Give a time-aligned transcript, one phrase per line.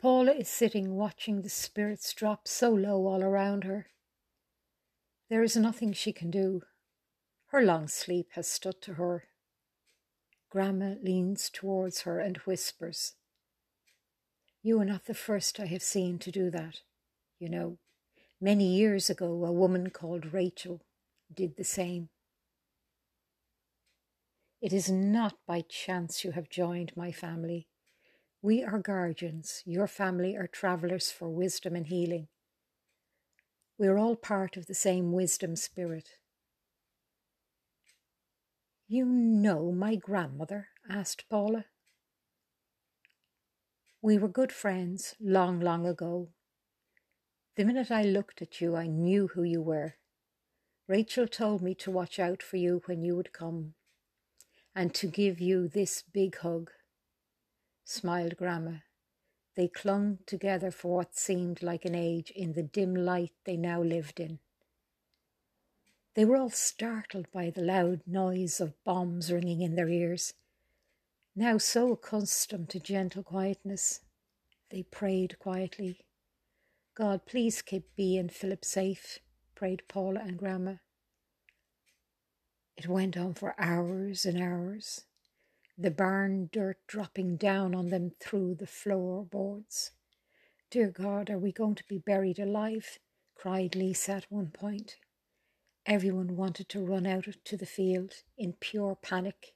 [0.00, 3.88] Paula is sitting watching the spirits drop so low all around her.
[5.28, 6.62] There is nothing she can do.
[7.48, 9.24] Her long sleep has stood to her.
[10.50, 13.14] Grandma leans towards her and whispers,
[14.62, 16.80] You are not the first I have seen to do that.
[17.40, 17.78] You know,
[18.40, 20.80] many years ago, a woman called Rachel
[21.34, 22.08] did the same.
[24.60, 27.66] It is not by chance you have joined my family.
[28.40, 29.62] We are guardians.
[29.66, 32.28] Your family are travellers for wisdom and healing.
[33.76, 36.10] We are all part of the same wisdom spirit.
[38.86, 40.68] You know my grandmother?
[40.88, 41.64] asked Paula.
[44.00, 46.28] We were good friends long, long ago.
[47.56, 49.96] The minute I looked at you, I knew who you were.
[50.86, 53.74] Rachel told me to watch out for you when you would come
[54.76, 56.70] and to give you this big hug
[57.88, 58.78] smiled Grandma.
[59.56, 63.82] They clung together for what seemed like an age in the dim light they now
[63.82, 64.40] lived in.
[66.14, 70.34] They were all startled by the loud noise of bombs ringing in their ears.
[71.34, 74.00] Now so accustomed to gentle quietness,
[74.70, 76.04] they prayed quietly.
[76.94, 79.18] God, please keep Bea and Philip safe,
[79.54, 80.74] prayed Paula and Grandma.
[82.76, 85.04] It went on for hours and hours
[85.78, 89.92] the barn dirt dropping down on them through the floorboards.
[90.70, 92.98] Dear God, are we going to be buried alive?
[93.36, 94.96] cried Lisa at one point.
[95.86, 99.54] Everyone wanted to run out to the field in pure panic.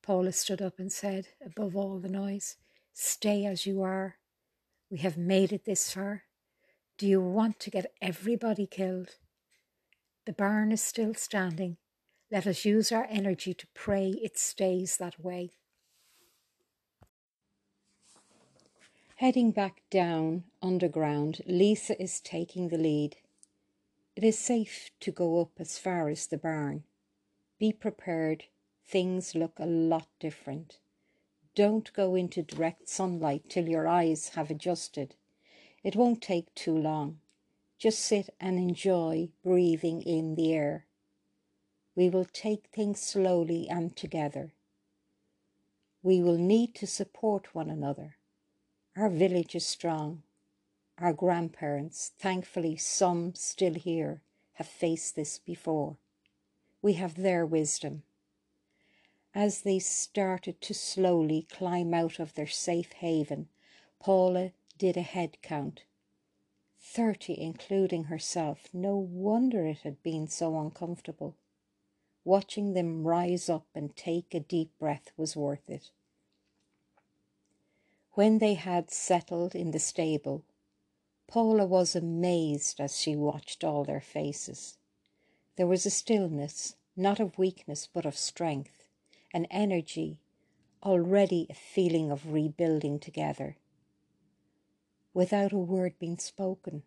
[0.00, 2.56] Paula stood up and said, above all the noise,
[2.94, 4.16] Stay as you are.
[4.90, 6.24] We have made it this far.
[6.98, 9.16] Do you want to get everybody killed?
[10.26, 11.78] The barn is still standing,
[12.32, 15.50] let us use our energy to pray it stays that way.
[19.16, 23.16] Heading back down underground, Lisa is taking the lead.
[24.16, 26.84] It is safe to go up as far as the barn.
[27.60, 28.44] Be prepared,
[28.82, 30.78] things look a lot different.
[31.54, 35.16] Don't go into direct sunlight till your eyes have adjusted.
[35.84, 37.18] It won't take too long.
[37.78, 40.86] Just sit and enjoy breathing in the air.
[41.94, 44.54] We will take things slowly and together.
[46.02, 48.16] We will need to support one another.
[48.96, 50.22] Our village is strong.
[50.98, 54.22] Our grandparents, thankfully some still here,
[54.54, 55.96] have faced this before.
[56.80, 58.02] We have their wisdom.
[59.34, 63.48] As they started to slowly climb out of their safe haven,
[64.00, 65.84] Paula did a head count.
[66.80, 68.68] Thirty, including herself.
[68.72, 71.36] No wonder it had been so uncomfortable.
[72.24, 75.90] Watching them rise up and take a deep breath was worth it.
[78.12, 80.44] When they had settled in the stable,
[81.26, 84.76] Paula was amazed as she watched all their faces.
[85.56, 88.84] There was a stillness, not of weakness, but of strength,
[89.32, 90.20] an energy,
[90.82, 93.56] already a feeling of rebuilding together.
[95.14, 96.82] Without a word being spoken.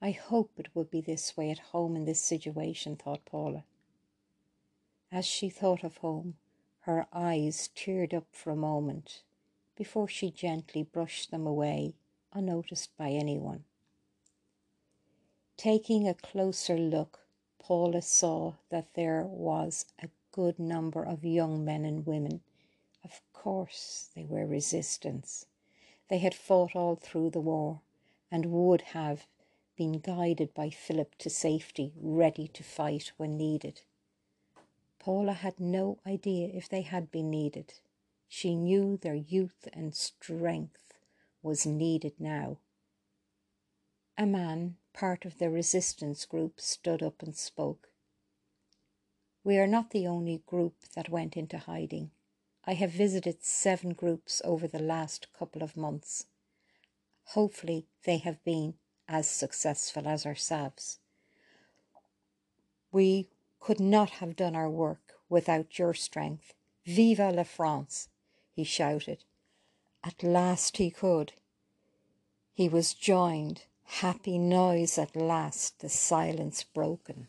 [0.00, 3.64] I hope it will be this way at home in this situation, thought Paula.
[5.10, 6.36] As she thought of home,
[6.80, 9.22] her eyes teared up for a moment
[9.74, 11.94] before she gently brushed them away,
[12.32, 13.64] unnoticed by anyone.
[15.56, 17.26] Taking a closer look,
[17.58, 22.42] Paula saw that there was a good number of young men and women.
[23.02, 25.46] Of course, they were resistance.
[26.08, 27.80] They had fought all through the war
[28.30, 29.26] and would have
[29.76, 33.82] been guided by Philip to safety, ready to fight when needed.
[35.08, 37.72] Paula had no idea if they had been needed.
[38.28, 40.92] She knew their youth and strength
[41.42, 42.58] was needed now.
[44.18, 47.88] A man, part of the resistance group, stood up and spoke.
[49.42, 52.10] We are not the only group that went into hiding.
[52.66, 56.26] I have visited seven groups over the last couple of months.
[57.28, 58.74] Hopefully, they have been
[59.08, 60.98] as successful as ourselves.
[62.92, 63.30] We
[63.68, 66.54] could not have done our work without your strength.
[66.86, 68.08] Vive la France!
[68.54, 69.24] he shouted.
[70.02, 71.34] At last he could.
[72.54, 73.64] He was joined.
[73.84, 77.28] Happy noise at last, the silence broken.